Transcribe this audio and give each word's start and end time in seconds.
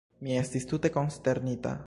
Mi 0.27 0.37
estis 0.39 0.65
tute 0.71 0.93
konsternita. 0.97 1.79